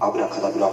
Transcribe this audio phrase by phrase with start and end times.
[0.00, 0.72] アブラカダブラは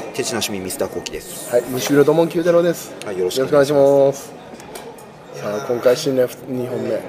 [0.00, 1.48] い、手品趣味ミスターコウキです。
[1.50, 2.92] はい、西浦土門九太郎です。
[3.06, 4.45] はい、よろしくよろしくお願いします。
[5.68, 7.00] 今回新年2本目、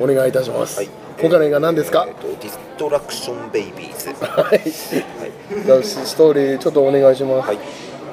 [0.00, 0.78] お願いいたします。
[0.78, 2.04] はい今回の映画何ですか？
[2.06, 4.10] えっ、と、ディストラクションベイビーズ。
[4.20, 4.60] はい。
[5.64, 7.46] じゃあストーリーちょっとお願いします。
[7.48, 7.58] はい。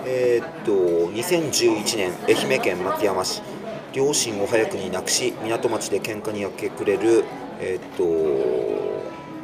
[0.06, 0.72] えーっと、
[1.12, 3.42] 2011年、愛媛県松山市。
[3.92, 7.26] 両親を早くに亡くし、港町で喧嘩に明け暮れる。
[7.60, 8.04] えーっと、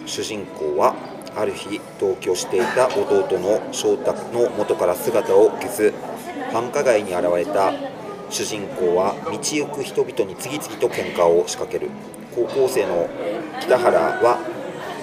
[0.06, 0.96] 主人公は。
[1.36, 5.94] ある日、同居していた弟の翔太の元から姿を消す。
[6.54, 7.74] 繁華街に現れた。
[8.30, 11.90] 主人公は道行く人々に次々と喧嘩を仕掛ける
[12.36, 13.10] 高校生の
[13.60, 14.40] 北原は、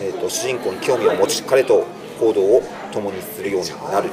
[0.01, 1.85] えー、と主人公に興味を持ち彼と
[2.21, 4.11] 行動を共にするようになる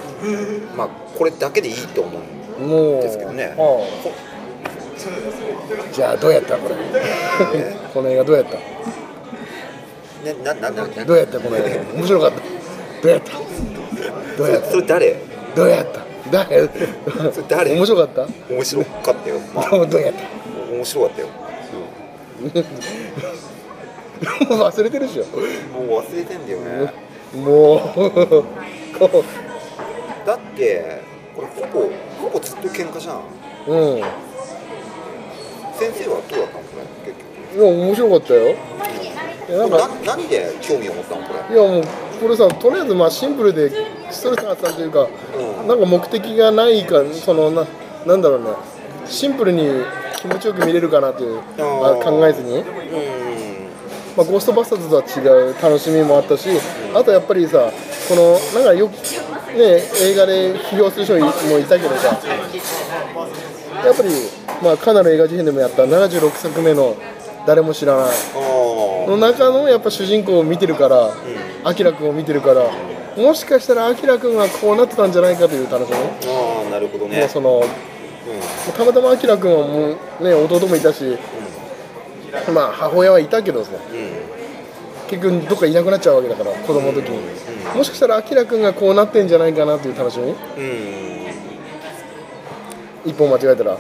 [0.76, 2.20] まあこれだけでいいと思
[2.60, 3.02] うもう。
[3.02, 4.34] ですけどねはあ
[5.92, 6.76] じゃあ、どうやったこれ？
[7.94, 8.58] この映画どうやった？
[8.58, 11.94] ねななななどうやったこの映画？
[11.96, 12.38] 面白かった。
[12.40, 13.32] どうやった？
[14.38, 15.14] どうやっそれ誰？
[15.14, 15.56] た。
[15.58, 16.03] どうやった？
[16.32, 16.68] 誰？
[17.32, 17.76] それ誰？
[17.76, 18.28] 面白かった？
[18.54, 20.24] 面白かったよ、まあ、どうやった？
[20.74, 21.28] 面白かったよ
[24.50, 25.24] 忘れてるでしょ。
[25.74, 26.94] もう忘れてんだよね
[27.36, 27.80] もう。
[28.98, 29.24] こ
[30.26, 31.02] だって
[31.36, 31.90] これほぼ
[32.22, 33.22] ほぼずっと喧嘩じゃん
[33.68, 33.72] う。
[33.74, 34.02] うん。
[35.74, 36.64] 先生はどうだったの？
[36.64, 37.20] これ結
[37.52, 41.22] 局いや面白かったよいやなんかな何で興味を持ったの？
[41.28, 41.84] これいやもう
[42.24, 43.70] これさとりあえずまあシンプルで
[44.10, 45.08] ストレス発散というか、
[45.62, 45.68] うん。
[45.68, 47.68] なんか目的がないかそのな
[48.08, 48.48] なんだろうね。
[49.06, 49.68] シンプルに
[50.18, 52.64] 気持ちよく見れるかなというあ考えずに、うん。
[54.16, 56.50] まあ、ゴーストバスターズとは違う楽しみもあったし
[56.94, 57.72] あとやっぱりさ
[58.08, 58.92] このなんかよく
[59.58, 62.20] ね映画で批評する人もいたけどさ
[63.84, 64.10] やっぱり
[64.62, 66.96] まあかなり映画事変でもやった76作目の
[67.48, 68.12] 「誰も知らない」あ
[69.08, 71.14] の中のやっぱ主人公を見てるから、
[71.64, 72.70] アキラ君を見てるから、
[73.16, 77.20] もしかしたらアキラ君がこうなってたんじゃないかという楽しみ、ーあーなるほどね。
[77.20, 81.18] もうそのうたまたまアキラ君はもう、ね、弟もいたし、
[82.54, 83.80] まあ、母親はいたけどさ、んうん。
[85.08, 87.20] 結局どっかいなくなっちゃうわけだから、子供の時に、
[87.76, 90.36] もしかしたらアキラ君がこうなってんじゃないかなという楽しみ、うん。
[93.06, 93.78] 一本間違えたら、うん。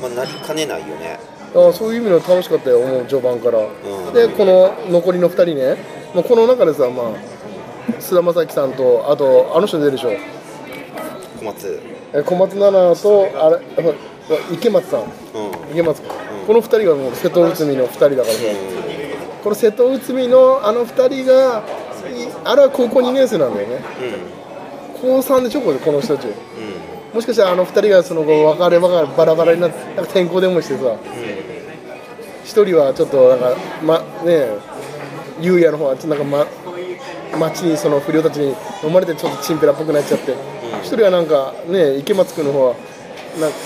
[0.00, 1.18] まあなりかねないよね
[1.54, 3.58] あそういう意味の楽しかったよ、もう序盤から。
[3.58, 4.12] ん。
[4.12, 5.76] で、この残りの2人ね、
[6.14, 10.10] まあ、この中でさ、まあ、菅田将暉さんと、あと、あの人出るでしょ。
[11.40, 11.80] 小松。
[12.12, 13.94] え小松菜奈とあれ
[14.52, 15.00] 池松さん。
[15.00, 15.06] うん。
[15.72, 16.10] 池松君、
[16.46, 18.24] この2人がもう瀬戸内海の2人だから。
[18.26, 18.40] さ、
[19.42, 21.62] この瀬戸内海のあの2人がい
[22.44, 23.82] あれは高校2年生なんだよね。
[25.00, 26.28] 高3でしょこれこの人たち。
[27.14, 30.96] もしかしたらあの2人がその後別れ別れバラバラになってなんか転校でもしてさ
[32.50, 34.48] 1人はちょっとなんかまね
[35.40, 36.46] 優也の方はちょっとなんか、
[37.32, 40.34] ま、町にその不良たちに飲まれてちょっとチンピラっぽくなっちゃって、
[40.82, 42.74] 一人はなんかね池松君の方は
[43.38, 43.56] なんか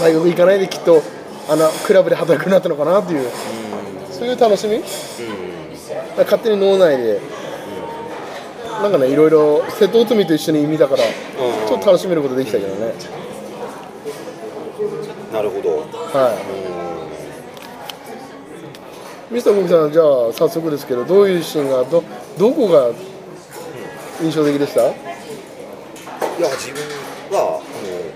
[0.00, 1.00] 大学行かないできっと
[1.48, 3.30] あのクラブで働くようになったのかなっていう、
[4.10, 4.92] そういう楽しみ、だか
[6.18, 7.20] ら勝手に脳内で、
[8.82, 11.04] なんかねいろいろ瀬戸内海と一緒に見たから、
[11.68, 12.92] ちょっと楽しめることできたけどね、
[15.32, 15.86] なるほど。
[16.18, 16.65] はい
[19.30, 22.04] ミスターさんじゃあ早速ですけどどういうシーンがど
[22.38, 22.92] どこが
[24.22, 24.82] 印象的でした？
[24.86, 24.94] い
[26.40, 26.80] や自分
[27.36, 27.64] はも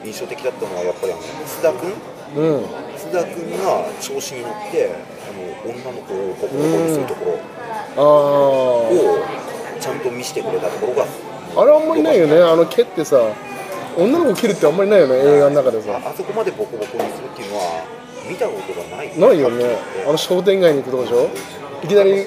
[0.05, 1.93] う印象的だったのはやっぱりあの須田君。
[2.37, 2.65] うん。
[2.95, 4.95] 須田君が調子に乗って
[5.27, 7.39] あの女の子をボコボコにするところ。
[7.97, 9.19] あを
[9.81, 11.03] ちゃんと見せてくれたところが。
[11.03, 11.07] あ
[11.63, 12.41] あれあんまりないよね。
[12.41, 13.19] あの毛ってさ
[13.99, 16.01] 女の子切るってあんまりないよね映画の中でさ。
[16.05, 17.85] ああそこまでボコボコにするっていうのは
[18.31, 19.19] 見たことがない。
[19.19, 19.77] ないよね。
[20.07, 21.29] あの商店街に行くとこでしょ？
[21.83, 22.27] いきなり？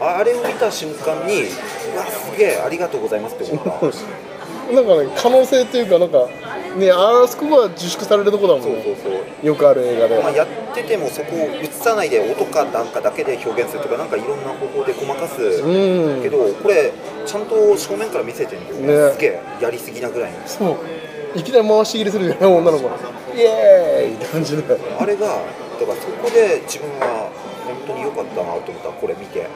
[0.00, 3.70] ああれを見た瞬間にうわすげえありがとうございますって思った。
[4.72, 6.28] なんかね可能性っていうかなんか
[6.76, 9.08] ねあそこが自粛されるとこだもんそうそうねそ
[9.42, 9.46] う。
[9.46, 10.18] よくある映画で。
[10.22, 15.42] まあ、やっててもそこを映さないで音かなんかだけで表現するとかなんかいろんな方法でごまかす。
[15.42, 16.22] うん。
[16.22, 16.92] けどこれ
[17.26, 19.12] ちゃんと正面から見せてるんだよねね。
[19.14, 20.36] すげえやりすぎなぐらいの。
[20.46, 20.76] そう
[21.34, 22.88] いきなり回し切りするじゃん女の子。
[22.88, 22.96] が
[23.34, 24.62] イエーイって感じで
[24.98, 27.30] あれがだからそこで自分は
[27.64, 29.46] 本当に良かったなと思ったこれ見て。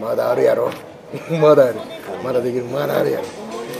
[0.00, 0.70] まだあるやろ。
[1.40, 1.74] まだある。
[2.22, 2.64] まだできる。
[2.64, 3.24] まだあるやろ。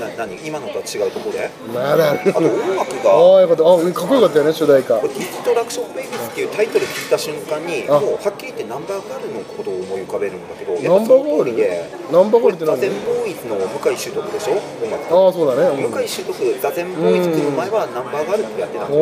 [0.01, 0.35] な何？
[0.47, 1.51] 今のとは違うところで？
[1.73, 2.21] まだある。
[2.31, 3.63] あと音楽がああよかった。
[3.63, 5.01] あかっこよかったよね主題歌。
[5.01, 7.99] ディストラクションベイビーズっていうタイトル聞いた瞬間にあ。
[8.01, 11.57] もうはっきり言ってナンバーガールのことを思い浮かべるんだけどナンバーガール？
[11.57, 14.61] でナンバーガールってザ何ゼンボーイズの向井秀徳でしょ
[15.09, 18.93] ああそうだね、向井秀徳ザゼンボーイズ来る前はナンバーガールってやってたうん、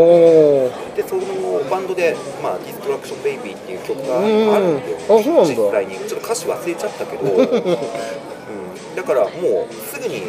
[0.95, 1.23] でその
[1.71, 5.21] バンドで、まあ、ディストラクションベイビーっていう曲があるんだよ、うん。
[5.21, 5.55] あそうなんだ。
[5.55, 7.47] 実際にちょっと歌詞忘れちゃったけど、うん、
[8.97, 10.21] だからもうすぐにイ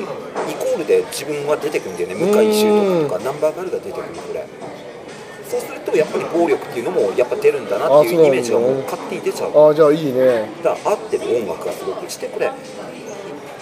[0.59, 2.15] コールで自分は出てくるんだよね。
[2.15, 4.45] 向井秀徳とかナンバーガールが出てくるのこれ。
[5.47, 9.55] そうするとやっぱり暴力っていうのもやっぱ出るんだなっていうイメージがもう勝手に出ちゃう。
[9.55, 10.51] ああじゃあいいね。
[10.61, 12.51] だから合ってる音楽がすごくしてこれ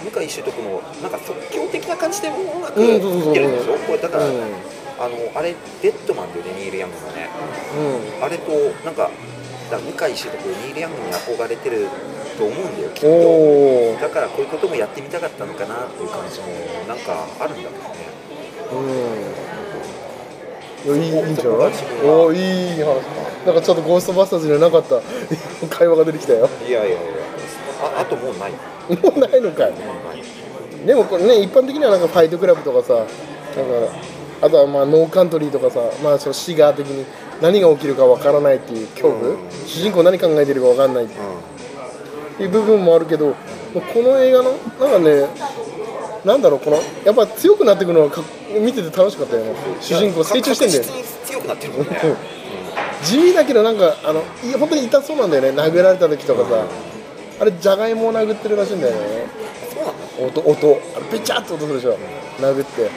[0.09, 3.31] 向井秀徳のなんか即興的な感じで音楽うんそうそうそう。
[3.31, 3.77] ってるんでしょ？
[3.85, 4.33] これだから、うん。
[4.97, 5.53] あのあれ
[5.83, 7.29] デッドマンだよねニール・ヤングのね。
[8.19, 8.51] うあれと
[8.83, 9.11] なんか
[9.69, 11.87] だから向井秀徳ニール・ヤングに憧れてる
[12.37, 13.07] と思うんだよきっと
[14.01, 16.45] だからこういうこともやってみたかったのかなっていう感じも
[16.87, 16.99] なん。
[16.99, 17.85] かあるんだけどね
[18.73, 18.75] う
[20.91, 20.95] んい？
[20.95, 21.71] やいいいいんじゃない
[22.03, 22.39] おおいい
[22.81, 22.85] 話。
[23.45, 25.01] なんかちょっとゴーストバスターズにはなかった。
[25.75, 26.47] 会話が出てきたよ。
[26.67, 26.97] いやいやいや。
[27.97, 28.51] ああともうない。
[28.51, 28.57] も
[29.15, 29.73] うないのかい。
[30.85, 33.09] でもこれね一般的にはなんかファイトクラブとかさなんか
[34.41, 37.03] あとはまあノーカントリーとかさまあそのシガー的に
[37.41, 39.37] 何が起きるかわからないっていう恐怖、うん。
[39.65, 41.19] 主人公何考えてるかわかんないっていう
[42.37, 43.33] 部分もあるけど
[43.73, 45.27] この映画のなんかね
[46.25, 48.21] なんだろうこのやっぱ強くなっていくのはか
[48.59, 49.53] 見てて楽しかったよね。
[49.79, 50.83] 主人公成長してんだよ
[51.23, 51.99] 強くなってるもんね。
[52.03, 52.15] うん。
[53.05, 55.49] 地味だけどなんかあのい本当に痛そうなんだよね。
[55.51, 56.65] 殴られた時とかさ。
[57.37, 59.27] あれじゃがいもを殴ってるらしいんだよね。
[59.73, 60.27] そうなの？
[60.27, 60.81] 音音。
[60.95, 61.97] あれペチャって音するでしょ。
[62.39, 62.83] 殴って。
[62.83, 62.89] へ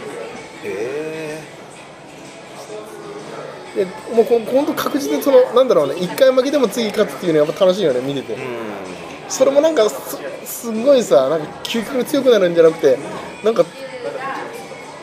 [0.64, 1.42] え。
[3.76, 3.84] で
[4.14, 5.96] もうこ本当確実にそのなんだろうね。
[5.96, 8.34] 一回負けても次勝つっていうのはやっぱ楽しいよね見てて。
[8.34, 8.40] うん
[9.28, 12.98] それもなんかすごいさなんか究極に強くなるんじゃなくて
[13.44, 13.64] なんか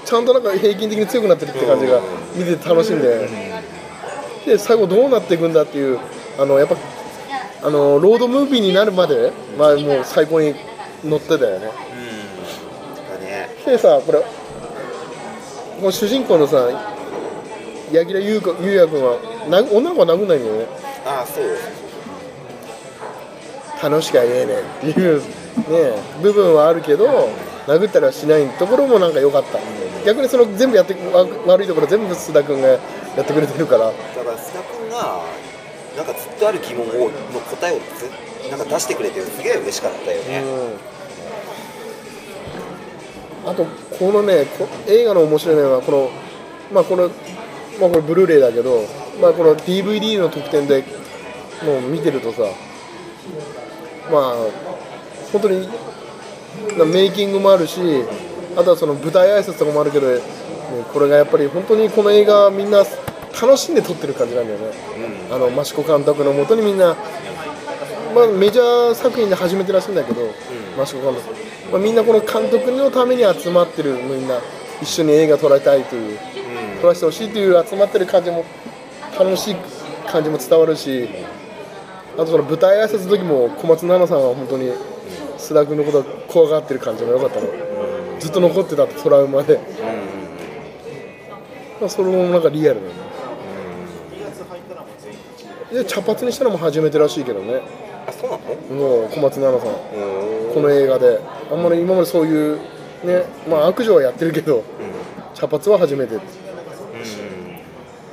[0.03, 2.01] ちゃんとなんか平均的に強くなってるって感じが
[2.35, 3.29] 見てて楽しいんで
[4.45, 5.99] で最後どうなっていくんだっていう
[6.39, 6.75] あのやっぱ
[7.63, 10.53] あのロードムービーになるまで、まあ、もう最高に
[11.03, 11.71] 乗ってたよね。
[13.65, 13.71] うん。
[13.71, 14.25] でさこれこ
[15.85, 16.67] の主人公のさ
[17.91, 19.17] 柳楽優也君は
[19.49, 20.67] な女の子は殴んないんだよね。
[21.05, 21.45] ああそう
[23.81, 25.25] 楽しかええねんっていうね
[26.21, 27.29] 部分はあるけど
[27.67, 29.59] 殴ったりはしないところもなんか良かった。
[30.05, 32.79] 逆にその全部やってわ悪いところ全部須田君がやっ
[33.25, 33.85] てくれてるから。
[33.85, 35.23] だから須田君が
[35.97, 38.03] なんかずっとある疑問をの答えをつ
[38.49, 40.43] なんか出してくれてすげえ嬉しかったよね、
[43.43, 43.65] うん、あと
[43.97, 46.09] このねこ映画の面白いのはこの
[46.71, 47.09] まあこの
[47.79, 48.83] まあこれブルーレイだけど
[49.21, 50.83] まあこの DVD の特典で
[51.63, 52.43] もう見てるとさ
[54.11, 54.35] まあ
[55.31, 55.67] 本当に
[56.77, 57.79] なメイキングもあるし
[58.55, 60.19] あとはその舞台挨拶とかもあるけど、ね
[60.91, 64.65] これがやっぱり本当にこの映画みんな楽しんで撮ってる感じなんだよね。
[65.31, 66.95] あの益子監督のもとにみんな、
[68.15, 70.21] まあ、メジャー作品で始めてらっしゃるんだけど、
[70.81, 71.35] 益子監督、
[71.71, 74.39] まあ、みんなこの監督のために集まってるみんな
[74.81, 76.17] 一緒に映画撮られたいという
[76.81, 78.43] 撮らせてほしいという集まってる感じも
[79.17, 79.55] 楽しい
[80.07, 81.09] 感じも伝わるし
[82.15, 84.71] あとその舞台挨拶の時も小松菜奈さんは本当に
[85.37, 87.47] 須田君のことを怖がってる感じも良かったの。
[88.19, 89.59] ずっと残ってたってトラウマで、
[91.79, 92.99] まあ、それもなんかリアルだよね。
[95.73, 97.61] で茶髪にしたのも初めてらしいけどね。
[98.07, 98.45] あそうなの？
[98.75, 99.73] もう小松菜奈さん。
[99.73, 101.19] おこの映画で。
[101.51, 102.57] あんまり今までそういう
[103.03, 104.63] ねまあ悪女はやってるけど
[105.33, 106.17] 茶髪は初めて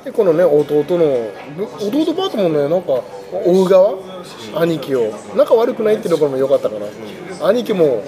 [0.03, 3.95] でこのね弟のぶ弟パートもねなんか追う側？
[4.61, 5.13] 兄貴を。
[5.35, 8.03] 仲悪くないっていうところも良かったかな、兄貴も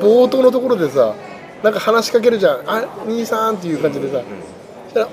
[0.00, 1.14] 冒頭のところでさ
[1.62, 4.22] なんか話しかけるじゃん「あ兄さん」っていう感じでさ、
[4.84, 5.08] そしたら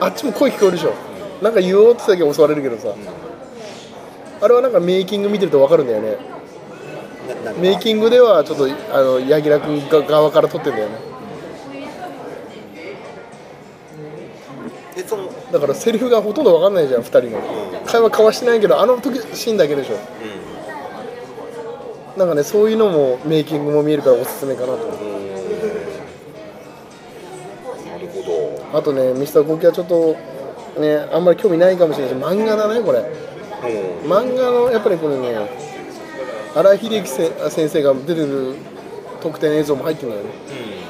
[0.00, 0.94] あっちも声聞こえるでしょ。
[1.42, 2.94] なんか言おうってだけ襲われるけどさ、
[4.40, 6.16] あれはなんかメイキング見てると分かるんだよね。
[7.44, 10.94] なメイキングではちょっとあの柳楽君が側から撮ってんだよね
[14.96, 17.40] でその、だからセリフがほとんど分かんないじゃん2人の。
[17.84, 19.96] 会話交わしてないけどあの時シーンだけでしょ。
[22.16, 24.76] なんかねそういうのもメイキングも見えるからおすすめかなと。
[24.76, 24.82] な
[27.98, 28.22] るほ
[28.72, 28.78] ど。
[28.78, 30.16] あとねミスターコキはちょっと
[30.80, 32.98] ねあんまり興味ないかもしれないし漫画だねこれ。
[32.98, 33.06] うん。
[34.10, 35.34] 漫画のやっぱりこれね
[36.54, 38.54] 荒井秀樹せ先生が出てる
[39.20, 40.28] 特典映像も入ってるのよね。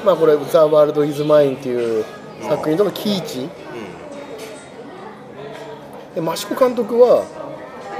[0.05, 2.05] まあこれ「ザ・ワールド・イズ・マイン」っていう
[2.41, 3.47] 作品とか「キーチ」
[6.15, 7.25] で益子監督は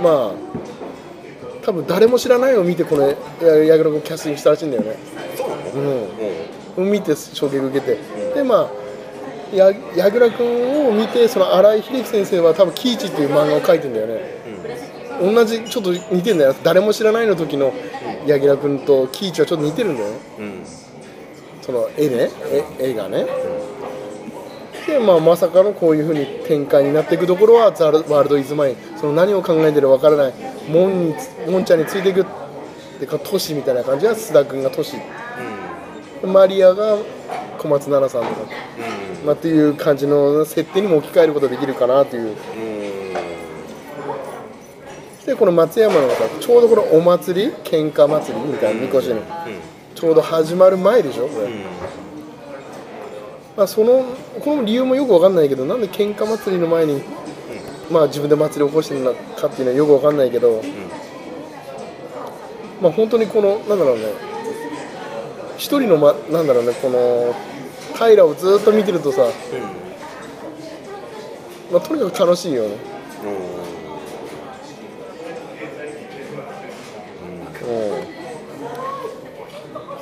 [0.01, 4.95] まあ多分誰も知らないを見てこの矢倉君キャスティングしたらしいんだよね。
[5.37, 5.61] そうなの？
[6.77, 6.83] うん。
[6.83, 6.91] うん。
[6.91, 7.97] 見て衝撃受けて。
[8.33, 8.69] でま
[9.53, 14.21] あや矢倉君を見てその新井秀樹先生は多分「キイチ」っていう漫画を描いてんだよね、
[15.21, 16.55] 同じちょっと似てんだよ。
[16.63, 17.73] 誰も知らないの時の
[18.25, 20.15] 柳楽君とキイチはちょっと似てるんだよね。
[20.39, 20.63] うん。
[21.61, 22.29] その絵ね。
[22.79, 23.27] 絵絵がね
[24.87, 30.33] で、まあ、まさかのこういうふうに展開になっていくところは「ザ・ワールド・イズ・マイン」その何を考えてるかわからない。
[30.69, 31.15] モンに
[31.47, 32.25] モンちゃんについていくっ
[32.99, 34.97] てかトシみたいな感じは須田君がトシ。
[36.23, 36.97] マリアが
[37.57, 38.51] 小松菜奈さんとか、
[39.25, 42.21] まあ、っていう感じの設定にも置き換えることができるかなという。
[42.23, 42.75] うん。
[42.75, 42.81] うん
[45.25, 49.21] でこの松山のさちょうどこのお祭り喧嘩祭りみたいなみこしの。
[49.93, 51.47] ちょうど始まる前でしょこれ、
[53.61, 54.03] まあ、その
[54.43, 57.03] この理由もよくわかんないけどなんで喧嘩祭りの前に、
[57.91, 60.63] まあ、自分で祭りを起こしてるのかっていうのはよくわかんないけど、
[62.81, 64.05] まあ本当にこのなんだろうね
[65.57, 67.35] 一人の、ま、なんだろうねこの
[68.03, 69.27] 平をずっと見てるとさ、
[71.71, 72.77] まあ、とにかく楽しいよね、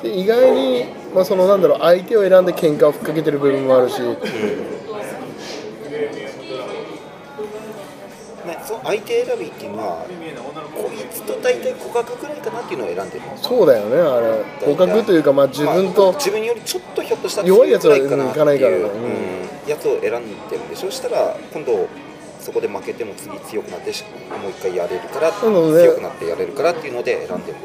[0.00, 4.16] ん、で意外に、まあ、そのなんだろう相手を選んで喧嘩をふっかけてる部分もあるし、ね、
[8.64, 10.06] その相手選びっていうのは
[10.72, 13.26] こいつと大体互角くらいかなっていうのを選んでる。
[13.26, 14.44] のそうだよねあれ。
[14.60, 18.58] 互角というか、まあ、自分と、まあ自分よりちょっとひょっとしたら弱いやつはいかないからね。
[18.58, 19.68] ううん。
[19.68, 20.90] やつを選んでるんでしょ。
[20.90, 21.88] したら今度
[22.40, 25.34] そこで負けても次強くなってしもう一回やれるから、ね。
[25.36, 27.58] 強くなってやれるからっていうので選んでる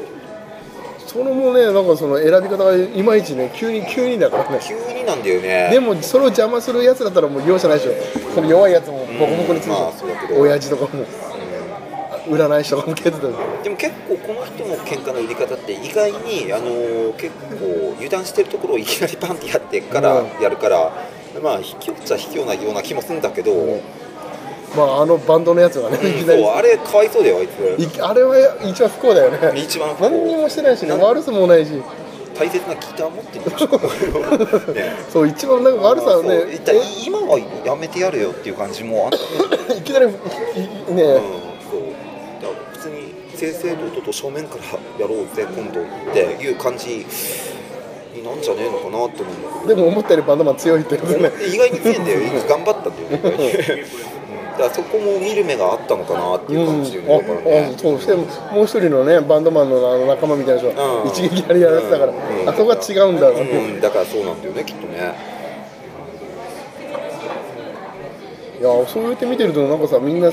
[1.16, 4.60] それもねなんかその選び方がいまいちね急に急にだからね。
[4.62, 5.70] 急になんだよね。
[5.72, 7.92] でもそれを邪魔するやつだったらもう容赦ないでしょ。
[8.34, 10.38] この弱いやつもボコボコについて、まあそうだけど。
[10.40, 11.04] 親父とかも。
[12.28, 13.28] 占い師とかも蹴ってた。
[13.62, 20.42] でも結構この人の喧嘩の入れ方って意外に、あのー結構油断してるところをいきなりパンってやってからうん。
[20.42, 20.92] やるから、
[21.40, 23.52] まあ卑怯っちゃ卑怯なような気もするんだけど、
[24.74, 26.44] まああのバンドのやつがね、いきなり。
[26.44, 27.96] あれかわいそうだよあいつ。
[27.96, 29.60] いあれは一番不幸だよね。
[29.60, 30.10] 一番不幸。
[30.10, 30.92] 何にもしてないしね。
[30.92, 31.82] 悪さもないし。
[32.38, 33.44] 大切なギター持ってる
[34.74, 34.94] ね。
[35.10, 36.60] そう一番なんか悪さをね
[37.06, 39.18] 今はやめてやれよっていう感じもあって、
[39.74, 40.20] え いきなりね、うん、
[42.72, 44.62] 普通に正々堂々と正面から
[45.00, 47.06] やろうぜ今度っていう感じ
[48.14, 49.74] になんじゃねえのかなって思うんだけど。
[49.74, 51.02] でも思ったよりバンドマン強いってね。
[51.50, 52.20] 意外に強いんだよ。
[52.46, 53.84] 頑張ったんだよね
[54.56, 58.22] だからそこも見る目があったのかなっていう感じうん、だからあそうしても
[58.62, 60.72] う一人のねバンドマンのあの仲間みたいな人。
[60.72, 61.08] がうん。
[61.08, 62.48] 一撃やりやられてたから、うん。
[62.48, 63.28] あそこが違うんだ。
[63.28, 65.36] ろうね、うん、だからそうなんだよねきっとね。
[68.58, 70.30] いやそうやって見てるとなんかさみんな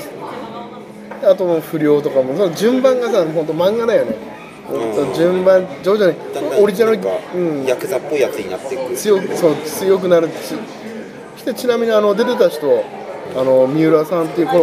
[1.22, 4.94] あとの不良とかもその順番がさ本当漫画だよね、ん。
[4.94, 6.16] その順番徐々に
[6.62, 6.98] オリジナル
[7.34, 8.96] うん、ヤクザっぽいやつになっていく。
[8.96, 10.28] 強くそう強くなる。
[10.28, 10.54] し
[11.34, 12.84] そしてちなみにあの出てた人
[13.36, 14.54] あの三浦さんっていうこ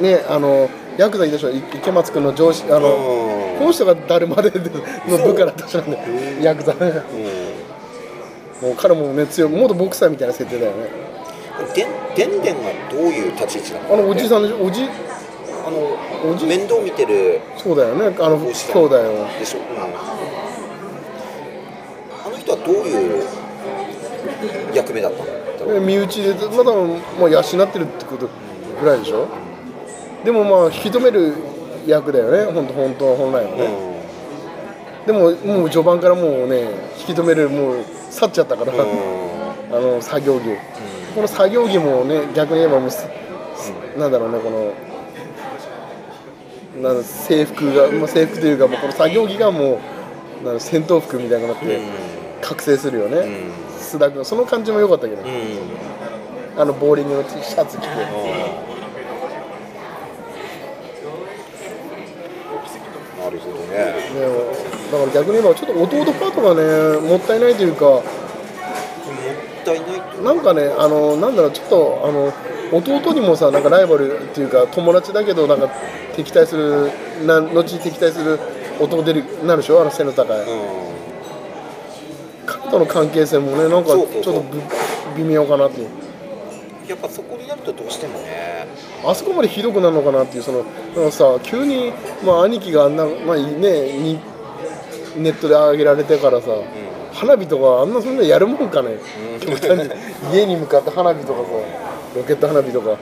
[0.00, 3.58] のねあのヤクザいた人い池松君の上司あの、うん。
[3.60, 6.04] この人がだるまでの部下だった人なんだよ
[6.42, 6.72] ヤクザ。
[6.74, 6.78] ね
[8.62, 10.84] うもう彼もね強い元ボクサーみたいな設定だよね。
[10.84, 11.86] んで
[12.16, 13.94] でんでんがどういう立ち位置なの？
[13.94, 14.64] あのおじさんでしょ？
[14.64, 14.88] おじ
[15.66, 15.96] あの
[16.32, 16.46] おじ？
[16.46, 18.16] 面倒見てるそうだよね。
[18.18, 19.26] あのそうだよ。
[19.38, 19.64] でしょ、うん、
[22.26, 23.24] あの人はどういう
[24.74, 28.28] 役目だったんだろうで身内でまだもう養ってるってこと
[28.80, 29.26] ぐらいでしょ？
[30.24, 31.34] でもまあ引き止める
[31.86, 32.52] 役だよね。
[32.52, 33.68] 本当本当本来はね、
[35.06, 38.80] でももう序盤からもうね引き止めるもう去っちゃったから、うん。
[39.72, 40.42] あの作業着、
[41.14, 43.06] この作業着もね逆に言えばもうす、
[43.96, 44.72] なんだろうねこの
[46.82, 49.78] なんだ制服が、まあ、制服というかもうこの作業着がも
[50.42, 51.80] うなんだ戦闘服みたいになって
[52.40, 55.22] 覚醒するよね、うん須田君その感じも良かったけど、
[56.56, 57.94] あのボーリングの T シャツ着て、な
[63.30, 63.76] るほどね。
[63.76, 64.20] ね、
[64.90, 66.62] だから逆に言えばちょっと弟パートがね
[67.08, 67.84] もったいないというか。
[67.84, 68.02] もっ
[69.64, 70.22] たいないと。
[70.22, 72.32] なんかねあのなんだろうちょっとあの
[72.72, 75.68] 弟にもさなんかライバルっていうか友達だけどなんか
[76.14, 76.90] 敵対する
[77.26, 78.38] な後に敵対する
[78.80, 79.80] 弟出るなるでしょ？
[79.80, 80.38] あの背の高い、
[82.70, 84.60] との関係性もねなんかちょっとぶ
[85.16, 85.88] 微妙かなっていう。
[85.88, 85.90] ん
[86.88, 88.66] やっぱそこになるとどうしてもね。
[89.04, 91.92] あそこまでひどくなるのかなっていうそのなんかさ急に、
[92.24, 94.18] まあ、兄貴があんな、まあね、に
[95.16, 96.48] ネットで上げられてからさ、
[97.12, 100.34] 花火とかあんなそんなやるもんかね、うん。
[100.34, 101.48] 家に向かって花火とかさ
[102.16, 103.00] ロケット花火とかだよね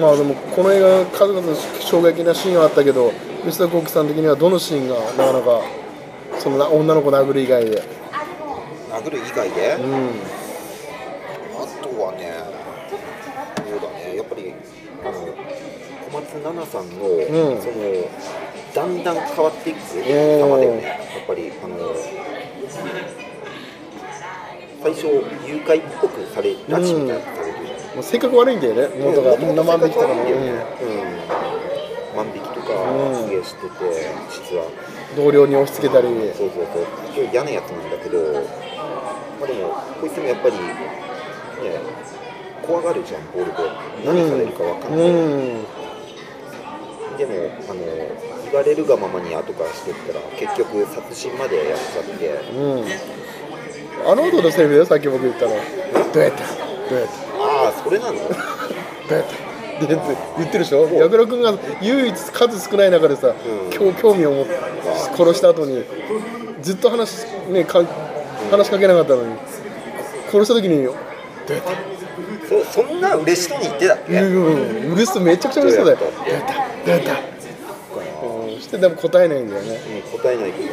[0.00, 3.12] まあでもこの映画数々の衝撃なシーンはあったけど
[3.44, 5.62] 吉田幸喜さん的にはどのシーンがなかなか
[6.38, 7.82] そのな女の子殴る以外で？
[8.90, 9.92] 殴る以外で、うん。
[11.54, 12.32] あとはね
[13.68, 14.16] そうだね。
[14.16, 14.54] やっぱり
[15.04, 15.12] あの
[16.10, 16.98] 小松菜奈さんの、ん。
[17.60, 17.74] その
[18.74, 20.82] だんだん変わっていく様だよね。
[20.84, 21.94] やっぱりあの
[24.82, 25.06] 最初
[25.46, 27.24] 誘拐っぽくされ拉致みたいな
[27.96, 28.88] もう性格悪いんだよね。
[29.00, 29.32] 元が。
[29.38, 30.92] 生万引きとかも、ね、うう
[32.12, 33.24] ん、万引きとかうん。
[33.24, 33.72] すげえしてて
[34.28, 34.64] 実は。
[34.64, 34.68] ん
[35.16, 36.08] 同僚に押し付けたり。
[36.36, 36.66] そうそう
[37.14, 37.24] そう。
[37.32, 38.18] 嫌なやつなんだけど
[39.40, 40.60] まあでもこいつもやっぱりね
[42.66, 43.58] 怖がるじゃんボールで
[44.04, 45.12] 何されるか分かんない、う
[45.62, 45.64] ん。
[47.16, 47.32] でも
[47.70, 47.80] あの
[48.44, 52.28] 言われるがままに後からしてったら結局殺人までやっちゃって。
[52.52, 52.84] うん。
[54.06, 55.52] あの後のセリフだよさっき僕言ったの。
[55.52, 55.56] ど
[56.20, 56.44] うやった？
[56.44, 57.35] どうやった？
[57.84, 58.18] それなの
[59.78, 60.88] 言ってるでしょ？
[60.88, 63.34] 矢倉君が唯一数少ない中でさ、ん。
[63.70, 64.58] 興興味を持って
[65.16, 65.84] 殺した後に
[66.62, 67.84] ずっと話,、ね、か
[68.50, 69.36] 話しかけなかったのに
[70.30, 70.94] 殺した時にどう
[71.52, 71.70] やった
[72.48, 75.98] そそんな嬉しそうに言ってたっけ、うん、うるすめちゃくちゃうるそうだよ。
[75.98, 77.12] どうどうやったどうやった
[78.26, 79.78] うんしてでも答えないんだよね。
[80.12, 80.72] うん答えないけど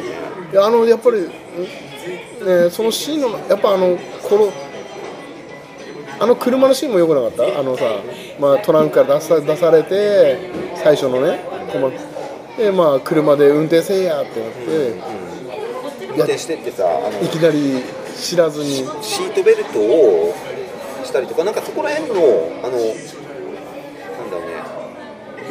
[0.52, 4.52] いやあのやっぱり、うんね、そのシーンのやっぱあのこの
[6.20, 7.58] あの車のシーンも良くなかった？
[7.58, 7.84] あのさ、
[8.40, 10.38] まあ、トランクから出さ出されて
[10.76, 11.40] 最初のね
[11.72, 11.90] この
[12.56, 14.66] でまあ車で運転せえやってなって、
[16.08, 17.82] 運転してってさあのいきなり
[18.16, 18.86] 知らずに。
[19.02, 20.32] シートベルトを
[21.04, 22.20] したりとかなんかそこら辺の
[22.62, 22.78] あのなん
[24.30, 24.54] だろうね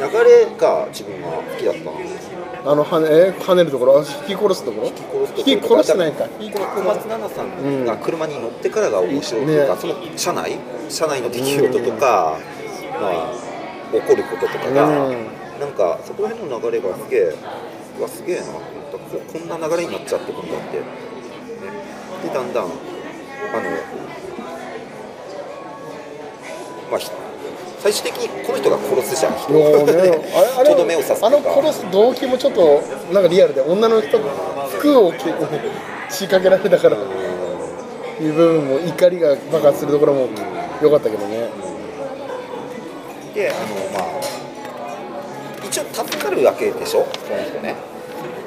[0.00, 1.92] 流れが自分は好きだったの
[2.66, 4.00] あのはねえ跳ねるところ？
[4.00, 4.86] あ引き殺すところ？
[5.36, 6.24] 引き殺してないか。
[6.24, 9.80] この小松菜奈さんが車に乗ってからが面白いっていうか、ね。
[9.80, 10.58] その車内？
[10.88, 12.38] 車内の出来事とか、
[13.00, 13.32] まあ、
[13.92, 15.26] 起こることとかが、うん。
[15.60, 17.34] なんかそこら辺の流れがすげえ
[17.98, 18.98] うわすげえなと思った。
[18.98, 20.84] ここんな流れになっちゃってくんだって、ね、
[22.24, 22.72] でだんだんあの
[26.90, 27.10] まあひ
[27.78, 35.18] 最終的にこの人が殺すじゃん人ね、あれあとどめを刺すあの殺す動機もちょっとなんかリアルで女の人服を着
[36.10, 40.28] 仕掛けられたからいう部分も怒りが爆発するところも
[40.82, 41.48] 良かったけどね
[43.34, 43.60] であの
[43.92, 47.74] まあ一応助かるわけでしょこの人ね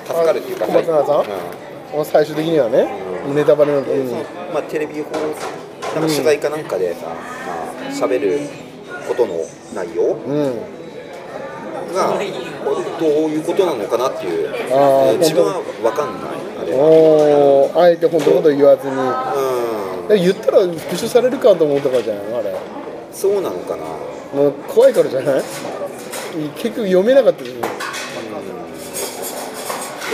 [0.06, 2.86] 助かるっていうか小松菜さんうん最終的にはね、
[3.34, 4.14] ネタバレの時に
[4.54, 8.42] まあ、テレビ放なんか取材かなんかでさ、まあ喋る
[9.08, 9.36] ことの
[9.74, 10.77] 内容うん
[11.94, 12.18] が
[13.00, 16.74] どういうことなのかなっていうあ自分は分かんないあれ
[17.84, 18.94] あえて本当のこと言わずに。
[18.96, 20.08] うん。
[20.08, 22.56] で言ったら復讐されるかと思ったからじゃないのあれ。
[23.12, 23.84] そうなのかな。
[24.34, 25.44] もう怖いからじゃない？
[26.56, 27.64] 結局読めなかったし復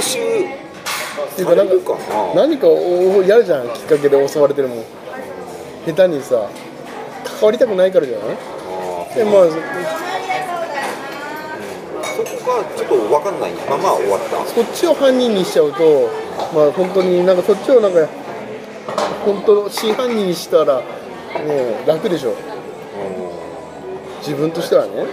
[0.02, 0.56] 讐
[1.26, 1.64] っていうかな。
[1.64, 1.98] んか
[2.36, 4.84] 何かをやるじゃんきっかけで襲われてるもん。
[5.86, 6.50] 下手にさ
[7.40, 8.38] 関わりたくないからじゃない？
[9.12, 9.44] あでまあ
[12.58, 14.46] がちょっと分かんないまま終わった。
[14.46, 16.10] そっちを犯人にしちゃうと
[16.54, 18.08] まあ本当になんかそっちをなんか
[19.26, 22.36] 本当真犯人にしたらね楽でしょ。
[24.20, 25.06] 自分としてはね。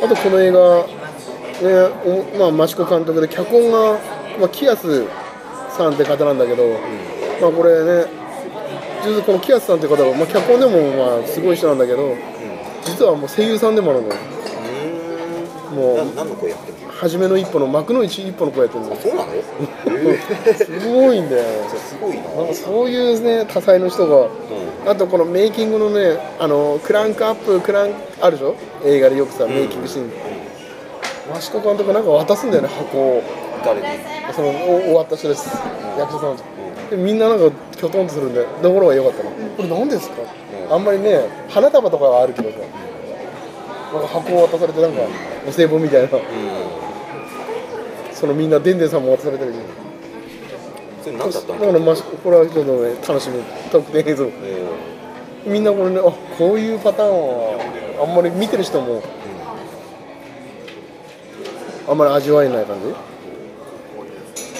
[0.00, 0.92] あとこの映画、ね
[2.38, 3.98] おまあ、益子監督で脚本が、
[4.38, 5.06] まあ、キアス
[5.76, 6.78] さんって方なんだけど、
[7.40, 8.06] まあ、これね
[9.04, 12.14] 実はこのキアスさんって方は、まあ、脚本でもまあすごい人なんだけど
[12.88, 14.14] 実はもう声優さんでもあるのよ。
[15.74, 16.88] もうな何の声やってるの？
[16.92, 19.00] 初めの一歩の幕の内一歩の声やってるんだよ。
[19.00, 19.32] そうなの？
[19.34, 22.22] え すごいんだよー、すごいな。
[22.22, 24.28] なんかそういうね多彩の人が
[24.90, 28.56] あとこのメイキングのねあのクランクアップクランあるでしょ？
[28.84, 30.10] 映画でよくさメイキングシーン。
[31.36, 33.22] 益子監督なんか渡すんだよね箱を。
[33.64, 33.86] 誰に？
[34.34, 35.48] そのお終わった人です。
[35.98, 39.30] 役者さんでみんななんかきょとんとするんでところが良かったの？
[39.56, 40.16] これ何ですか？
[40.70, 42.56] あんまりね花束とかはあるけどさ
[43.92, 45.00] なんか箱を渡されてなんか
[45.46, 46.08] お歳暮みたいな。
[48.12, 49.64] そのみんなでんでんさんも渡されてるけど。
[51.04, 51.66] それ何だったのだ？
[51.66, 53.42] からまあこれはちょっとね楽しみ。
[53.70, 54.26] 特典映像。
[54.26, 54.30] え
[55.46, 59.02] みんなこれねあこういうパターンはあんまり見てる人も
[61.88, 62.94] あんまり味わえない感じ。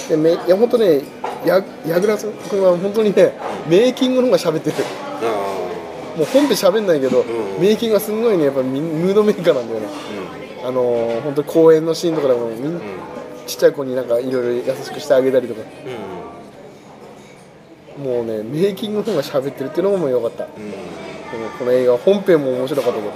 [0.08, 1.02] でめいや本当ね
[1.44, 2.32] や矢倉さん？
[2.32, 3.32] これは本当にね
[3.68, 4.76] メイキングの方が喋ってる
[6.18, 9.86] もう本編喋んないけど、うん、メイキングがすごいねやっぱムードメーカーなんだよね、
[10.62, 12.80] うん、あの本当公演のシーンとかでもみ、うん、
[13.46, 15.60] ちっちゃい子になんかいろいろ優しくしてあげたりとか、
[17.96, 20.50] もうねメイキングの方が喋ってるっていうのも良かった、うん、
[21.56, 23.12] この映画本編も面白かったけど、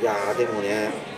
[0.00, 1.09] いやでもね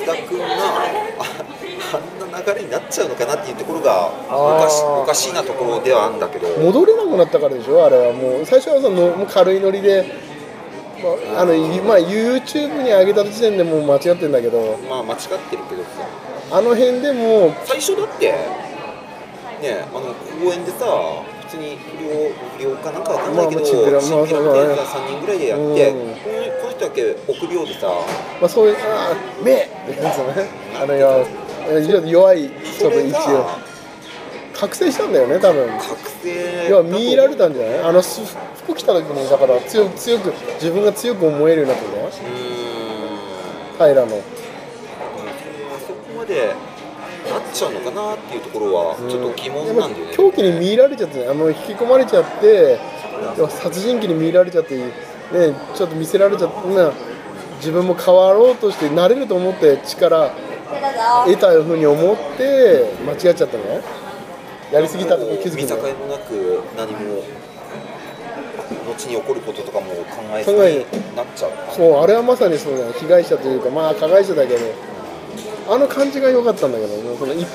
[0.00, 0.84] 須田君があ
[1.92, 6.48] あんな流れになっちゃうのかなっていうところがおかしおかしいなところではあるんだけど。
[6.58, 8.12] 戻れなくなったからでしょあれは。
[8.12, 10.06] もう最初はその軽いノリで、
[11.02, 14.78] まああのいまあ、YouTube に上げた時点でもう間違ってるんだけど。
[14.88, 15.88] まあ間違ってるけどさ。
[16.52, 18.32] あの辺でも最初だって
[19.62, 20.84] ねあの公園でさ
[21.50, 26.14] 普通に不良不良かなんかわかんないけど、まあまあチンピラチンピラみたいなやつが3人ぐらいでやって、うん。
[26.14, 27.86] このこの人だけ臆病でさ
[28.40, 30.48] まあ、そういう、ああ、目ってやつね、
[30.80, 31.26] あのいや
[31.86, 33.46] ちょっと弱い、ちょっと一応、
[34.54, 35.68] 覚醒したんだよね、多分。
[35.78, 36.68] 覚醒。
[36.70, 37.78] 要は見入られたんじゃない？
[37.82, 38.20] あのす
[38.64, 42.10] 服着た時に、だから強く強く、自分が強く思えるようになったんだよ、
[43.78, 44.06] 平の。
[44.06, 44.20] あ
[45.80, 46.54] そこまで
[47.28, 52.78] なっちゃうのかなっていうところはちょっと疑問なんだよね、狂気に見入られちゃって、あの引き込まれちゃって、
[53.48, 54.92] 殺人鬼に見入られちゃって、ね、
[55.74, 56.92] ちょっと見せられちゃって、な
[57.56, 60.30] 自分も変わろうとして、なれると思って力
[61.26, 63.82] 得たふうに思って、間違っちゃったね。
[64.72, 65.76] やりすぎたとこ気づく見境。
[65.76, 67.22] もなく何も
[68.86, 70.56] 後に起こることとかも考えずに。
[71.16, 71.50] なっちゃう。
[71.74, 72.92] そうあれはまさにそうだよ。
[72.92, 74.60] 被害者というかまあ加害者だけど
[75.70, 77.46] あの感じが良かったんだけどねそのい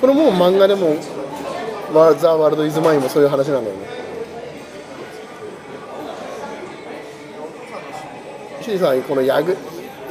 [0.00, 0.96] それも漫画でも
[1.94, 3.86] 「ワザ・ワールド・イズ・マイン」もそういう話なんだよね。
[8.62, 9.56] しさんこのヤグ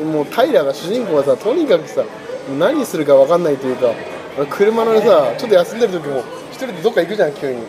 [0.03, 2.03] もう平が主人公がさとにかくさ
[2.57, 3.93] 何するか分かんないというか
[4.49, 7.59] 車のさちょっと休んでる時も一人でどっか行くじゃん急に。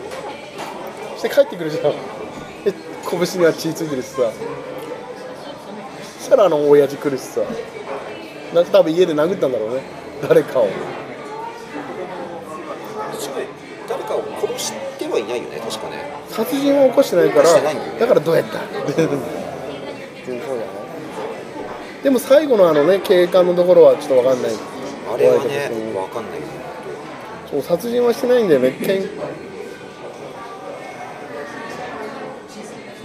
[1.17, 1.83] そして帰ってくるじゃん。
[2.63, 2.73] で
[3.09, 4.21] 拳には血ついてるしさ。
[6.19, 7.41] そしたらあの親父来るしさ。
[8.53, 9.81] なんか多分家で殴ったんだろうね。
[10.27, 10.67] 誰かを。
[13.89, 16.05] 誰かを殺してはいないよね確かね。
[16.29, 17.99] 殺人は起こしてないからだよね。
[17.99, 18.59] だからどうやった？
[22.03, 24.51] でも最後のあのね警官のところはちょっと分かんない
[25.13, 26.39] あれはね分かんない
[27.49, 29.07] そう殺人はしてないんだよねけん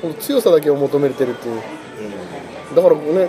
[0.03, 1.61] この強さだけを求めてるっていう
[2.75, 3.29] だからね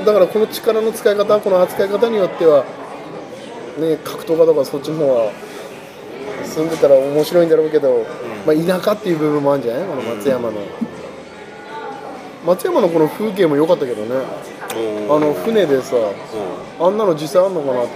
[0.00, 2.64] だからこの力の使い方この扱い方によっては
[3.78, 5.32] ね格闘家とかそっちの方は
[6.44, 8.06] 住んでたら面白いんだろうけど、
[8.46, 9.86] まあ、田舎っていう部分もあるんじゃない？
[9.86, 10.60] この松山の、
[12.46, 14.14] 松山のこの風景も良かったけどね。
[14.16, 15.16] うん。
[15.16, 17.88] あの船でさうあんなの実際あんのかなね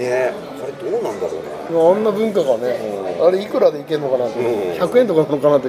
[0.00, 2.78] あれどうなんだろうねあんな文化がね
[3.18, 3.26] うん。
[3.26, 4.38] あれいくらでいけんのかなって。
[4.40, 4.46] うん。
[4.82, 5.68] 100円とかなのかなって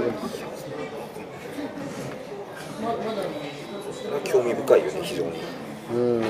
[4.23, 4.53] 興味
[5.21, 6.21] うん。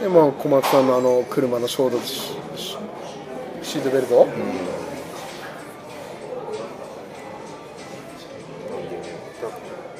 [0.00, 2.36] でまあ小松さんのあの車の衝突
[3.62, 4.34] シートベルト、なん。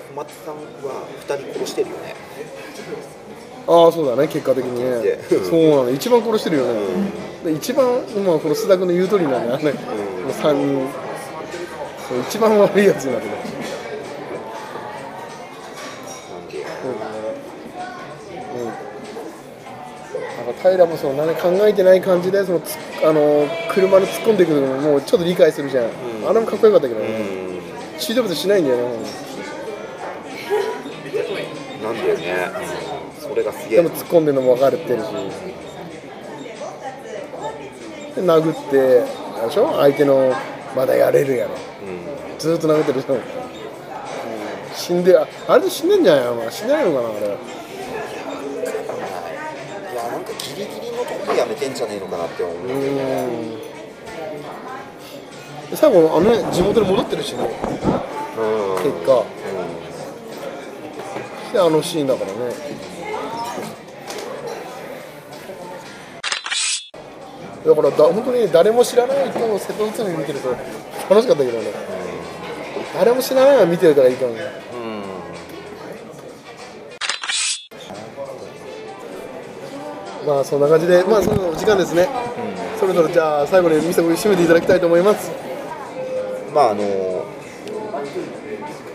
[0.08, 0.60] 小松さんは
[1.26, 2.14] 2人殺してるよね。
[3.68, 5.00] ああそうだね結果的にね。
[5.02, 6.80] でそうなの一番殺してるよね、
[7.44, 7.86] で一番
[8.24, 9.78] まあこの須田君の言う通りなんだよね、こ
[10.28, 10.88] の3人。
[12.28, 13.34] 一番悪いやつになってる
[16.86, 17.06] なんで
[18.56, 18.64] うん。
[20.46, 25.88] なんか平もその何考えてない感じでそのつあの車に突っ込んでいくのももうちょっと理解するじゃん、ん。
[26.28, 28.00] あれもかっこよかったけどね、うん。
[28.00, 28.82] シートベルトしないんだよね。
[31.82, 32.50] なんだよね、
[33.20, 33.82] それがすげえ。
[33.82, 35.06] でも突っ込んでるのも分かれてるし。
[38.16, 39.04] で殴って
[39.38, 39.76] あれでしょ？
[39.76, 40.34] 相手の
[40.74, 41.52] まだやれるやろ。
[41.52, 42.38] うん。
[42.38, 43.20] ずーっと殴ってるでしょ、うん
[44.86, 47.26] 死んでああれで死んでんじゃないの死んでないのかなあれ。
[47.26, 47.30] い
[49.96, 50.22] やなん。
[50.22, 53.58] かギリギリのとこでやめてんじゃねえのかなって思う、うーん
[55.70, 57.38] で最後あのね地元に戻ってるしね。
[57.42, 57.44] う
[58.78, 58.84] ん。
[58.84, 59.24] 結果。
[61.52, 62.36] であのシーンだからね。
[67.66, 70.50] だからだ本当に誰も知らない人を瀬戸内海見てると
[71.10, 71.72] 楽しかったけどね。
[72.94, 74.65] 誰も知らないの見てるからいいかもね
[80.26, 82.08] まあそんな感じでまあそのお時間ですね、
[82.80, 85.30] それぞれじゃあ最後に見せ締めていただきたいと思います。
[86.52, 87.24] まああの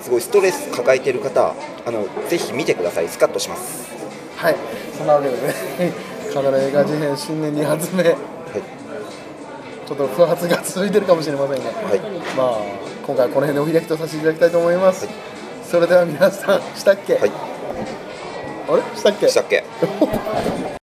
[0.02, 1.54] すごいストレス抱えてる方
[1.86, 3.08] あのぜひ見てください。
[3.08, 3.90] スカッとします。
[4.36, 4.56] はい。
[4.98, 5.54] そんなわけでね
[6.34, 8.16] カナダ映画事変新年2発目はい。
[8.16, 12.00] ちょっと不発が続いてるかもしれませんが、はい。
[12.36, 12.58] まあ
[13.06, 15.08] 今回はこの辺でお開きとさせていただきたいと思います、
[15.70, 17.32] それでは皆さんしたっけ、はい。
[18.70, 18.82] あれ？
[18.96, 19.28] したっけ？
[19.28, 19.64] したっけ